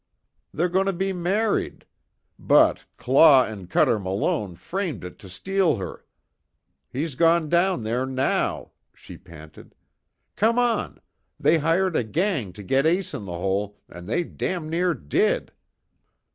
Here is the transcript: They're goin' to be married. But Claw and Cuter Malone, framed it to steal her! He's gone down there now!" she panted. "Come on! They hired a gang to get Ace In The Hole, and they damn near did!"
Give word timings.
They're 0.51 0.67
goin' 0.67 0.87
to 0.87 0.93
be 0.93 1.13
married. 1.13 1.85
But 2.39 2.85
Claw 2.97 3.45
and 3.45 3.69
Cuter 3.69 3.99
Malone, 3.99 4.55
framed 4.55 5.03
it 5.03 5.19
to 5.19 5.29
steal 5.29 5.75
her! 5.75 6.03
He's 6.89 7.13
gone 7.13 7.49
down 7.49 7.83
there 7.83 8.07
now!" 8.07 8.71
she 8.95 9.15
panted. 9.15 9.75
"Come 10.35 10.57
on! 10.57 10.99
They 11.39 11.59
hired 11.59 11.95
a 11.95 12.03
gang 12.03 12.51
to 12.53 12.63
get 12.63 12.87
Ace 12.87 13.13
In 13.13 13.25
The 13.25 13.37
Hole, 13.37 13.77
and 13.87 14.09
they 14.09 14.23
damn 14.23 14.67
near 14.69 14.95
did!" 14.95 15.51